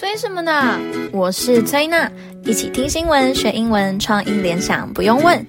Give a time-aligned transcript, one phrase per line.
[0.00, 0.80] 催什么呢？
[1.12, 2.10] 我是崔娜，
[2.46, 5.46] 一起听新闻学英文，创意联想不用问。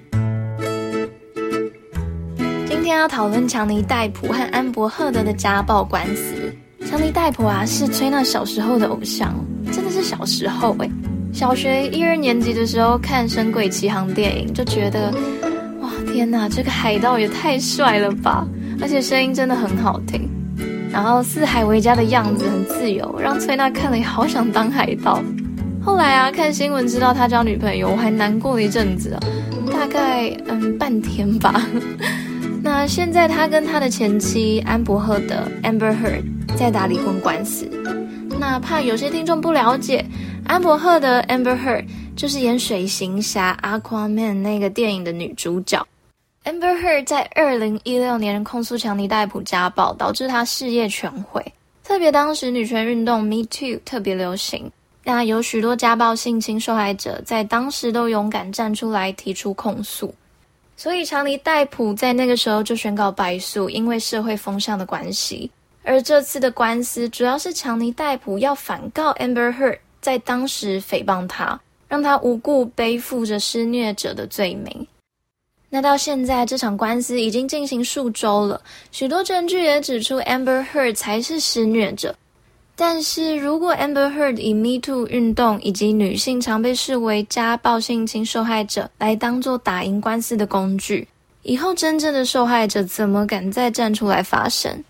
[2.67, 6.53] 今天要讨论强尼戴普和安柏赫德的家暴官司。
[6.85, 9.33] 强尼戴普啊，是崔娜小时候的偶像，
[9.71, 10.91] 真的是小时候诶。
[11.31, 15.13] 小学一二年级的时候看《神鬼奇航》电影，就觉得
[15.79, 18.45] 哇天哪，这个海盗也太帅了吧！
[18.81, 20.29] 而且声音真的很好听。
[20.91, 25.21] 然后四海为家的样子很自由，让崔娜看了也好想当海盗。
[25.83, 29.17] 后来啊，看新闻知道他交女朋友，我还难过了一阵子，
[29.71, 31.65] 大概嗯半天吧。
[32.63, 36.23] 那现在他跟他的前妻安柏赫德 Amber Heard
[36.55, 37.67] 在打离婚官司。
[38.39, 40.05] 那怕有些听众不了解，
[40.45, 41.85] 安柏赫德 Amber Heard
[42.15, 45.83] 就是演水行侠 Aquaman 那个电影的女主角。
[46.43, 51.53] Amber Heard 在二零一六年控诉强尼戴普家暴，导致他事业全毁。
[51.83, 54.71] 特别当时女权运动 Me Too 特别流行，
[55.03, 60.15] 那有许多家暴性侵受害者在当时都勇敢站出来提出控诉。
[60.75, 65.51] 所以强尼戴普在那个时候就宣告败诉，因为社会风向的关系。
[65.83, 74.87] 而这次的官司主要是强尼戴普要反告 Amber Heard 在当时诽谤他，让他无故背负着施虐者的罪名。
[75.73, 82.13] 那到现在，这场官司已经进行数周了，许多证据也指出 Amber Heard 才是施虐者。
[82.75, 91.07] 但是如果 Amber Heard 以 Me Too 运动以及女性常被视为家暴性侵受害者来当做打赢官司的工具，
[91.43, 94.83] 以后真正的受害者怎么敢再站出来发声？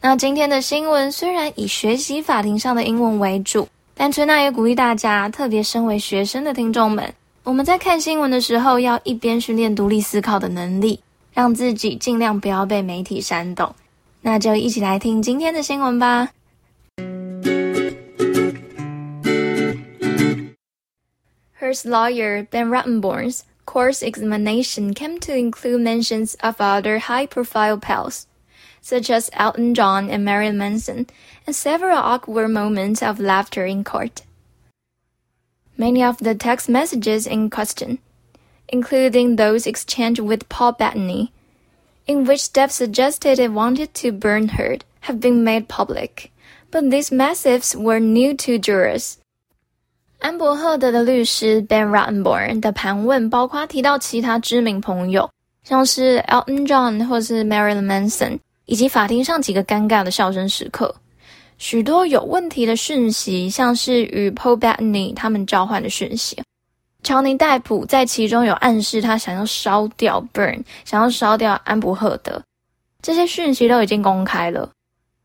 [0.00, 7.14] 那今天的新闻虽然以学习法庭上的英文为主，但崔娜也鼓励大家，特别身为学生的听众们。
[7.45, 10.99] 我们在看新闻的时候，要一边训练独立思考的能力，
[11.33, 13.73] 让自己尽量不要被媒体煽动。
[14.21, 16.29] 那就一起来听今天的新闻吧。
[21.59, 28.25] Heard's lawyer Ben Rottenborn's court examination came to include mentions of other high-profile pals,
[28.81, 31.07] such as Elton John and Marilyn Manson,
[31.45, 34.23] and several awkward moments of laughter in court.
[35.77, 37.97] Many of the text messages in question,
[38.67, 41.31] including those exchanged with Paul Bettany,
[42.05, 46.31] in which Depp suggested it wanted to burn Heard, have been made public,
[46.69, 49.15] but these missives were new to jurors.
[50.19, 55.27] 安柏赫德的律师 Ben Rottenborn 的盘问包括提到其他知名朋友，
[55.63, 60.93] 像是 Elton John 或是 Marilyn Manson，以及法庭上几个尴尬的笑声时刻。
[61.58, 66.36] 许多有问题的讯息，像是与 Paul Bettany 他们交换的讯息，
[67.02, 72.42] 乔尼戴普在其中有暗示他想要烧掉 burn，想要烧掉安柏赫德，
[73.00, 74.70] 这些讯息都已经公开了。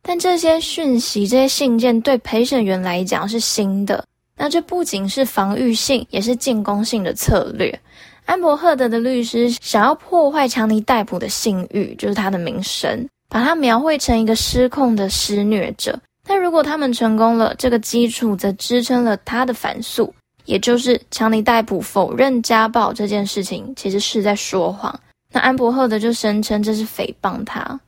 [0.01, 4.03] 但这些讯息、这些信件对陪审员来讲是新的，
[4.37, 7.77] 那这不仅是防御性，也是进攻性的策略。
[8.25, 15.99] 安柏赫德的律师想要破坏强尼戴普的信誉，就是他的名声，把他描绘成一个失控的施虐者。
[16.23, 20.13] 但如果他们成功了，这个基础则支撑了他的反诉，
[20.45, 24.99] 也就是强尼戴普否认家暴这件事情其实是在说谎。
[25.33, 27.79] 那安柏赫德就声称这是诽谤他。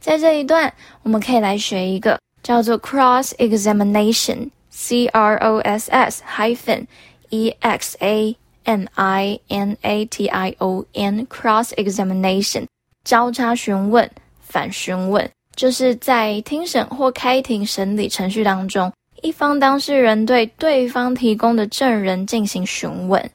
[0.00, 0.72] 在这一段，
[1.02, 6.86] 我们可以来学一个叫做 cross examination，c r o s s hyphen
[7.30, 12.66] e x a m i n a t i o n，cross examination，
[13.04, 14.10] 交叉询问、
[14.40, 15.30] 反询问。
[15.54, 23.30] 就是在听审或开庭审理程序当中，一方当事人对对方提供的证人进行询问。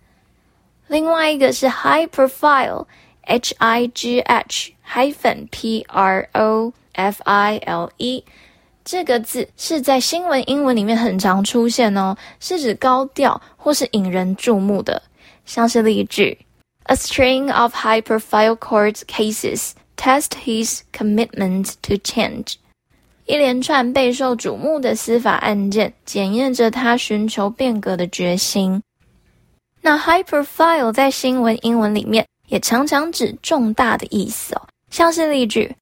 [0.88, 8.24] 另外一个是 high profile，h i g h hyphen p r o f i l e，
[8.84, 15.02] 这个字是在新闻英文里面很常出现哦，是指高调或是引人注目的，
[15.46, 16.38] 像是例句
[16.86, 19.72] ：A string of high profile court cases。
[19.97, 22.55] Test his commitment to change。
[23.27, 28.83] 一连串备受瞩目的司法案件，检验着他寻求变革的决心。
[29.81, 35.75] 那 high profile 在新闻英文里面也常常指重大的意思哦，像是例句：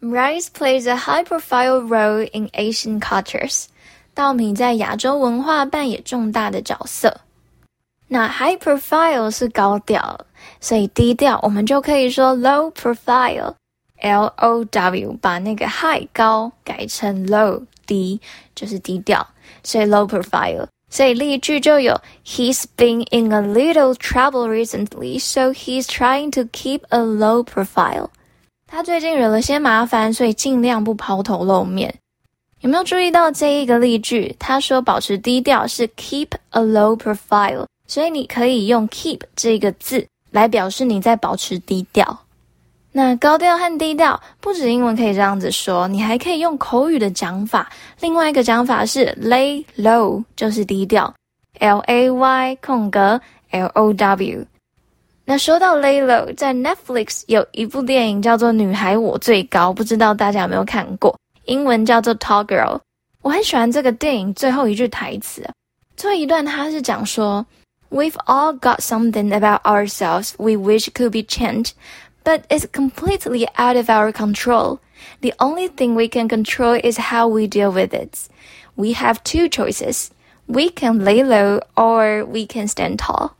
[0.00, 3.66] Rice plays a high profile role in Asian cultures。
[4.14, 7.20] 稻米在亚洲文化扮演重大的角色。
[8.12, 10.20] 那 high profile 是高调。
[10.60, 18.20] 所以低调，我们就可以说 low profile，L O W，把那个 high 高改成 low 低，
[18.54, 19.26] 就是低调。
[19.62, 27.00] 所以 low profile，所以例句就有 He's been in a little trouble recently, so he's trying to keep a
[27.00, 28.08] low profile。
[28.66, 31.94] 他最近惹了些麻烦，所以尽量不抛头露面。
[32.60, 34.34] 有没有注意到这一个例句？
[34.38, 42.19] 他说保持低调是 keep a low profile， 所以你可以用 keep 这个字来表示你在保持低调。
[42.95, 47.71] 那高调和低调不止英文可以这样子说，你还可以用口语的讲法。
[47.99, 51.13] 另外一个讲法是 lay low，就是低调
[51.59, 53.19] ，L A Y 空格
[53.49, 54.45] L O W。
[55.25, 61.17] 那说到 lay low，在 Netflix 有一部电影叫做《女孩我最高》，不知道大家有没有看过？
[61.45, 62.79] 英文叫做 Tall Girl。
[63.23, 65.49] 我很喜欢这个电影最后一句台词，
[65.97, 67.43] 最后一段他是讲说
[67.92, 71.72] ：“We've all got something about ourselves we wish could be changed。”
[72.24, 74.80] But it's completely out of our control.
[75.22, 78.28] The only thing we can control is how we deal with it.
[78.74, 80.08] We have two choices.
[80.46, 83.30] We can lay low or we can stand tall.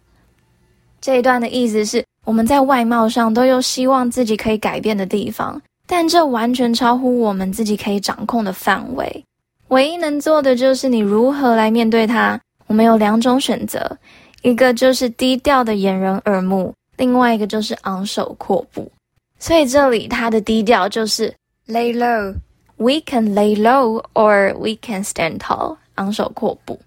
[1.00, 9.24] 这一段的意思是，我们在外貌上都有希望自己可以改变的地方，但这完全超乎我们自己可以掌控的范围。
[9.68, 12.40] 唯一能做的就是你如何来面对它。
[12.66, 13.98] 我们有两种选择，
[14.43, 16.71] 一个就是低调的掩人耳目。
[16.97, 18.91] 另外一个就是昂首阔步，
[19.39, 21.33] 所以这里它的低调就是
[21.67, 22.35] lay low。
[22.77, 25.77] We can lay low or we can stand tall。
[25.95, 26.79] 昂首阔步。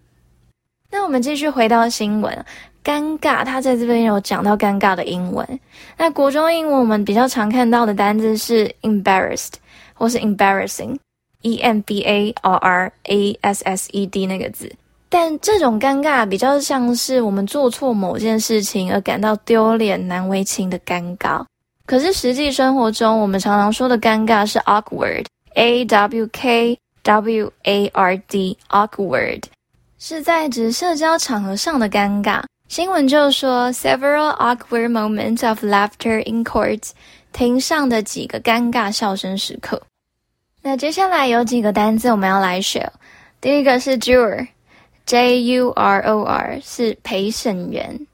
[0.90, 2.44] 那我们继续回到新闻，
[2.84, 5.60] 尴尬，他在这边有讲到尴尬的英文。
[5.96, 9.54] 那国中英文我们比较常看到的单字是 embarrassed
[9.92, 14.72] 或是 embarrassing，e m b a r r a s s e d 那个字。
[15.08, 21.44] 但这种尴尬比较像是我们做错某件事情而感到丢脸难为情的尴尬。
[21.86, 29.44] 可是实际生活中，我们常常说的尴尬是 awkward，a w k w a r d，awkward，
[29.96, 32.42] 是在指社交场合上的尴尬。
[32.68, 36.82] 新闻就说 several awkward moments of laughter in court，
[37.32, 39.80] 庭上的几个尴尬笑声时刻。
[40.62, 42.92] 那接下来有几个单字我们要来学，
[43.40, 44.48] 第一个是 juror。
[45.06, 48.06] J U R O R 是陪审员，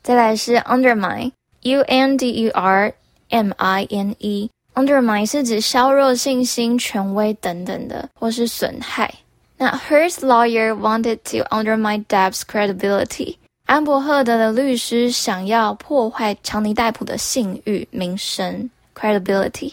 [0.00, 2.94] 再来是 undermine，U N D U R
[3.30, 9.12] M I N E，undermine 是指削弱信心、权威等等的，或是损害。
[9.56, 13.36] 那 Hers lawyer wanted to undermine Depp's credibility，
[13.66, 19.72] 安伯赫德的律师想要破坏强尼戴普的信誉、名声 credibility。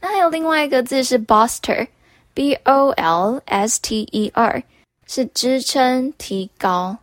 [0.00, 4.62] 那还有另外一个字是 bolster，B O L S T E R。
[5.12, 6.96] 是支撑、提高，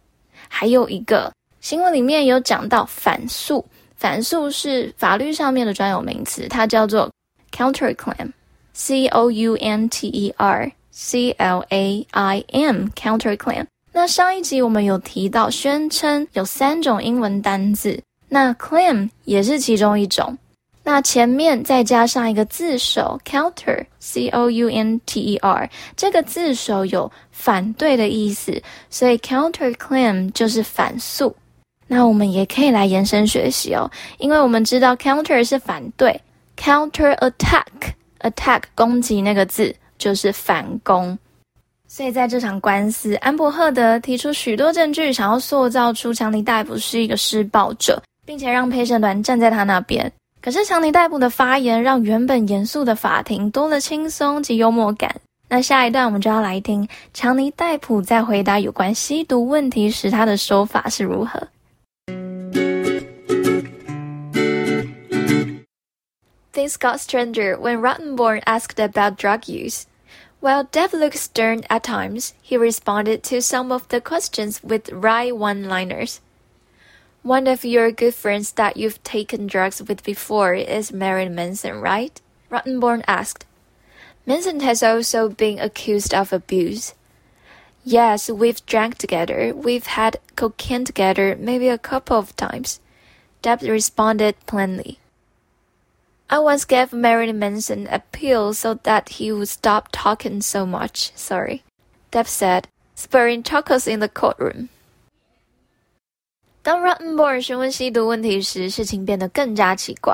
[0.48, 3.66] 还有一个新闻里面有讲到反诉，
[3.98, 7.12] 反诉是法律上面的专有名词，它叫做
[7.52, 13.66] counterclaim，c o u n t e r c l a i m，counterclaim。
[13.92, 20.38] 那上一集我们有提到宣称有三种英文单字，那 claim 也是其中一种。
[20.88, 31.36] 那前面再加上一个字首 counter，c o u n t e r，这个字首有反对的意思，所以 counterclaim 就是反诉。
[31.88, 36.22] 那我们也可以来延伸学习哦，因为我们知道 counter 是反对
[36.56, 41.20] ，counter attack，attack 攻击那个字就是反攻。
[41.90, 50.10] 所以在这场官司，安伯赫德提出许多证据，想要塑造出强尼戴普是一个施暴者，并且让陪审团站在他那边。
[50.47, 55.21] 可是强尼戴普的发言让原本严肃的法庭多了轻松及幽默感。
[55.49, 61.49] 那下一段我们就要来听强尼戴普在回答有关吸毒问题时他的说法是如何。
[66.53, 69.87] Things got stranger when Rottenborn asked about drug use.
[70.41, 75.31] While Depp looked stern at times, he responded to some of the questions with wry
[75.31, 76.21] one-liners.
[77.24, 82.20] One of your good friends that you've taken drugs with before is Marilyn Manson, right?
[82.50, 83.46] Rottenborn asked.
[84.26, 86.94] Manson has also been accused of abuse.
[87.84, 89.54] Yes, we've drank together.
[89.56, 92.80] We've had cocaine together maybe a couple of times.
[93.42, 95.00] Deb responded plainly.
[96.30, 101.14] I once gave Marilyn Manson a pill so that he would stop talking so much.
[101.16, 101.64] Sorry.
[102.12, 104.70] Deb said, spurring chuckles in the courtroom.
[106.68, 110.14] 当 Rottenborn 询问吸毒问题时，事情变得更加奇怪。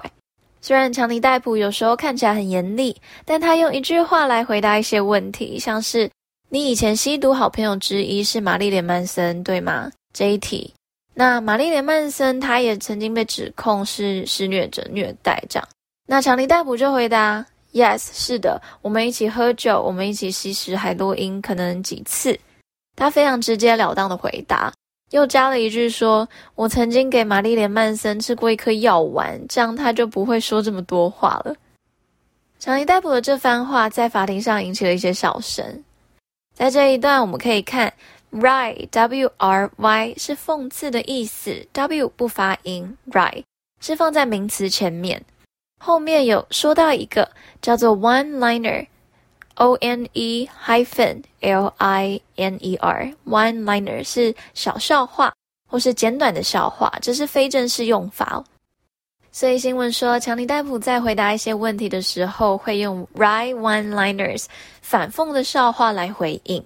[0.62, 2.96] 虽然强尼戴普有时候看起来很严厉，
[3.26, 6.08] 但他用一句话来回答一些问题，像是
[6.50, 10.72] “你以前吸毒好朋友之一是玛丽莲曼森，对吗？”这一题。
[11.16, 15.68] 那玛丽莲曼森他也曾经被指控是施虐者、虐待这样。
[16.06, 17.44] 那强尼戴普就回答
[17.74, 22.40] ：“Yes，是的，我们一起喝酒，我们一起吸食海洛因，可能几次。”
[22.96, 24.72] 他非常直截了当的回答。
[25.14, 31.56] 又加了一句说：“我曾经给玛丽莲·曼森吃过一颗药丸，这样他就不会说这么多话了。”
[32.58, 35.84] 强尼戴普的这番话在法庭上引起了一些笑声。
[36.56, 37.94] 在这一段我们可以看
[38.32, 43.44] ，wry w r y 是讽刺的意思，w 不发音，wry
[43.80, 45.24] 是放在名词前面。
[45.80, 47.30] 后面有说到一个
[47.62, 48.88] 叫做 one liner
[49.56, 54.04] O N E H Y P H E N L I N E R，one liner
[54.04, 55.34] 是小笑话
[55.70, 58.44] 或是简短的笑话，这是非正式用法。
[59.32, 64.46] 所以新闻说，强尼戴普在回答一些问题的时候，会用 write one-liners
[64.82, 66.64] 反讽的笑话来回应。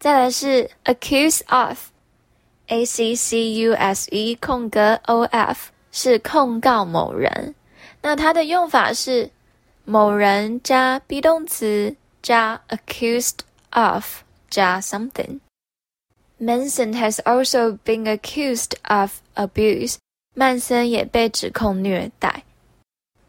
[0.00, 7.54] 再来是 accuse of，a c c u s e 空格 o f 是控告某人。
[8.02, 9.30] 那它的用法是
[9.87, 13.39] 某人加 be 动词加 accused
[13.71, 19.97] of 加 something。Manson has also been accused of abuse.
[20.33, 22.43] 曼森也被指控虐待。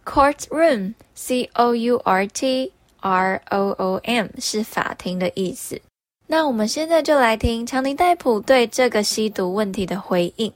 [0.04, 5.80] Courtroom，c o u r t r o o m 是法庭的意思。
[6.26, 10.52] 那我们现在就来听强尼戴普对这个吸毒问题的回应。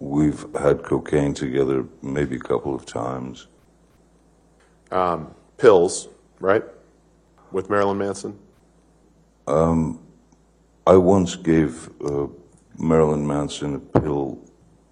[0.00, 3.46] We've had cocaine together maybe a couple of times.
[4.94, 6.08] Um, pills,
[6.40, 6.64] right?
[7.52, 8.34] With Marilyn Manson?
[9.46, 10.00] Um,
[10.84, 12.26] I once gave uh,
[12.76, 14.38] Marilyn Manson a pill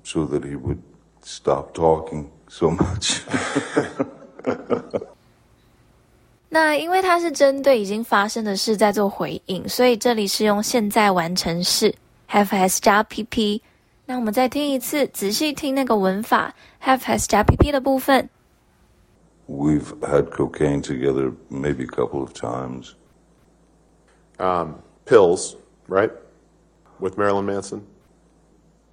[0.05, 0.81] so that he would
[1.23, 3.23] stop talking so much.
[6.49, 11.93] 那因为他是针对已经发生的事在做回应，所以这里是用现在完成式
[12.31, 13.61] have has 加 pp。
[14.07, 16.55] 那我们再听一次，仔细听那个文法
[16.85, 18.31] have has 加 pp 的部分。
[19.47, 22.97] We've had cocaine together maybe a couple of times.
[24.39, 25.57] Um, pills,
[25.89, 26.13] right?
[26.99, 27.87] with Marilyn Manson?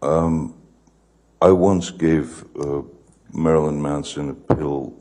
[0.02, 0.54] Um,
[1.42, 2.82] I once gave uh,
[3.34, 4.94] Marilyn Manson a pill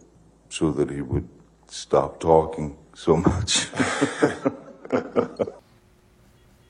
[0.48, 1.28] so that he would
[1.68, 3.68] stop talking so much.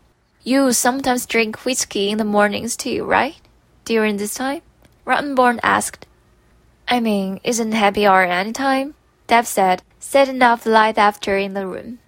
[0.45, 3.35] You sometimes drink whiskey in the mornings too, right?
[3.85, 4.63] During this time?
[5.05, 6.07] Rottenborn asked.
[6.87, 8.95] I mean, isn't happy hour any time?
[9.29, 11.99] Depp said, setting off the light after in the room。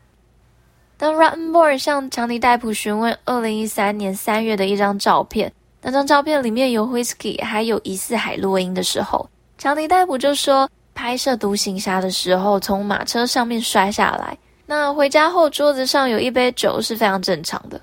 [0.96, 5.52] 当 Rottenborn 向强尼戴普询问二零一三年三月的一张照片，
[5.82, 9.28] 那张照片里面有 whisky，还有疑似海洛因的时候，
[9.58, 17.80] 强尼戴普就说，拍摄独行侠的时候从马车上面摔下来，那回家后桌子上有一杯酒是非常正常的。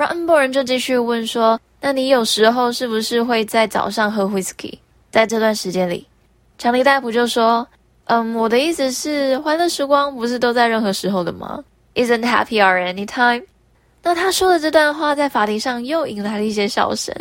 [0.00, 4.78] Rottenborn 就继续问说，那你有时候是不是会在早上喝 whisky？
[5.10, 6.06] 在这段时间里，
[6.56, 7.68] 强尼戴普就说。
[8.06, 11.62] 嗯，我的意思是，欢乐时光不是都在任何时候的吗
[11.94, 13.44] ？Isn't happy or anytime？
[14.02, 17.14] 那他说的这段话在法庭上又引来了一些笑声。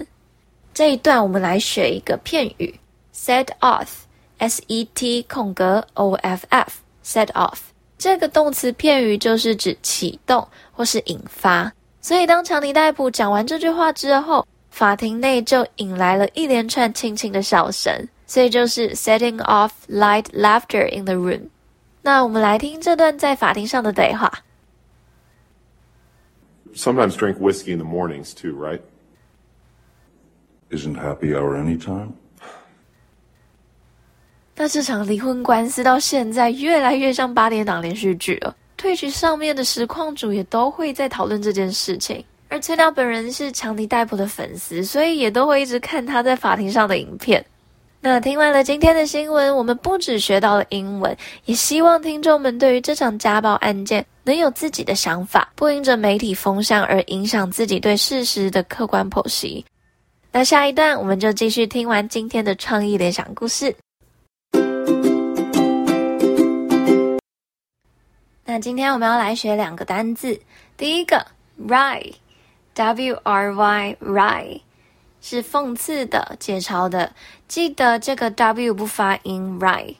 [0.74, 2.74] 这一段我们来学一个片语
[3.14, 7.58] ，set off，s e t 空格 o f f，set off
[7.98, 11.70] 这个动词片语就是指启动或是引发。
[12.02, 18.08] 所以当强尼戴普讲完这句话之后，法庭内就引来了一连串轻轻的笑声。
[18.26, 21.50] 所以就是 setting off light laughter in the room。
[22.04, 24.32] 那我们来听这段在法庭上的对话。
[26.76, 28.82] Sometimes drink whiskey in the mornings too, right?
[30.70, 32.12] Isn't happy hour anytime?
[34.56, 38.56] 那这场离婚官司到现在越来越像八点档连续剧了。
[38.80, 47.46] 退局上面的实况主也都会在讨论这件事情，而崔娜本人是强尼戴普的粉丝，所以也都会一直看他在法庭上的影片。
[48.00, 59.66] 那听完了今天的新闻，我们不只学到了英文，也希望听众们对于这场家暴案件能有自己的想法，不因着媒体风向而影响自己对事实的客观剖析。
[60.32, 63.76] 那下一段我们就继续听完今天的创意联想故事。
[68.52, 70.42] 那今天我们要来学两个单字，
[70.76, 71.24] 第一个
[71.68, 74.62] ，ry，w r y，ry，。
[75.22, 77.14] 是讽刺的、解嘲的，
[77.48, 79.94] 记得这个 W 不发音，ry。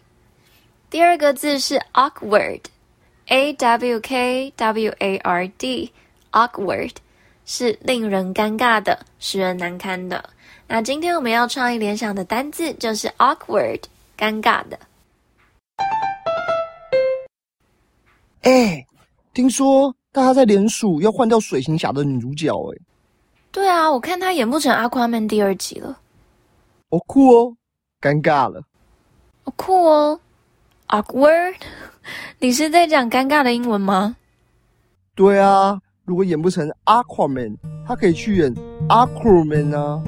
[0.90, 6.94] 第二个字是 awkward，A W K W A R D，awkward
[7.46, 10.28] 是令人尴尬的、使人难堪的。
[10.66, 13.82] 那今天我们要创意联想的单字就是 awkward
[14.18, 14.80] 尴尬的。
[18.42, 18.88] 哎、欸，
[19.34, 22.82] 听说大家在联署要换掉水行侠的女主角、欸，哎，
[23.52, 26.00] 对啊，我看他演不成阿夸曼第二集了。
[26.90, 27.56] 哦酷哦，
[28.02, 28.62] 尴尬了。
[29.44, 30.20] 哦酷哦
[30.88, 31.56] ，awkward。
[32.40, 34.16] 你是在讲尴尬的英文吗？
[35.16, 38.56] 对啊，如果演不成 Aquaman，他可以去演
[38.88, 40.02] Aquaman 啊。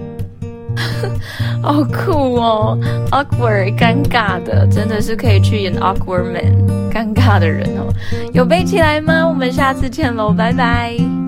[1.62, 2.78] 好酷哦
[3.12, 7.94] ，awkward，尴尬的，真的是可以去演 awkward man，尴尬的人哦。
[8.34, 9.28] 有背起来吗？
[9.28, 11.21] 我们下次见喽，拜拜。